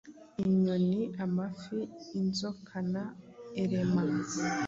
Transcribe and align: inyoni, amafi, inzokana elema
inyoni, 0.43 1.01
amafi, 1.25 1.77
inzokana 2.19 3.01
elema 3.61 4.01